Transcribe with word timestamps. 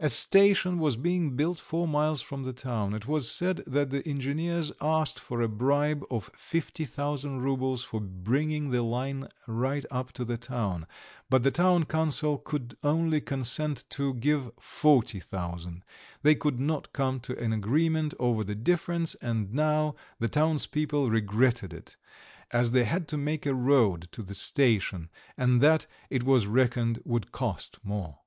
A 0.00 0.08
station 0.08 0.78
was 0.78 0.96
being 0.96 1.36
built 1.36 1.58
four 1.58 1.86
miles 1.86 2.22
from 2.22 2.44
the 2.44 2.54
town. 2.54 2.94
It 2.94 3.06
was 3.06 3.30
said 3.30 3.62
that 3.66 3.90
the 3.90 4.00
engineers 4.08 4.72
asked 4.80 5.20
for 5.20 5.42
a 5.42 5.48
bribe 5.50 6.06
of 6.10 6.30
fifty 6.34 6.86
thousand 6.86 7.42
roubles 7.42 7.84
for 7.84 8.00
bringing 8.00 8.70
the 8.70 8.80
line 8.80 9.28
right 9.46 9.84
up 9.90 10.10
to 10.14 10.24
the 10.24 10.38
town, 10.38 10.86
but 11.28 11.42
the 11.42 11.50
town 11.50 11.84
council 11.84 12.42
would 12.50 12.78
only 12.82 13.20
consent 13.20 13.84
to 13.90 14.14
give 14.14 14.50
forty 14.58 15.20
thousand; 15.20 15.84
they 16.22 16.34
could 16.34 16.58
not 16.58 16.94
come 16.94 17.20
to 17.20 17.36
an 17.38 17.52
agreement 17.52 18.14
over 18.18 18.42
the 18.42 18.54
difference, 18.54 19.16
and 19.16 19.52
now 19.52 19.94
the 20.18 20.30
townspeople 20.30 21.10
regretted 21.10 21.74
it, 21.74 21.94
as 22.52 22.70
they 22.70 22.84
had 22.84 23.06
to 23.08 23.18
make 23.18 23.44
a 23.44 23.52
road 23.52 24.08
to 24.12 24.22
the 24.22 24.34
station 24.34 25.10
and 25.36 25.60
that, 25.60 25.86
it 26.08 26.22
was 26.22 26.46
reckoned, 26.46 27.02
would 27.04 27.32
cost 27.32 27.78
more. 27.82 28.20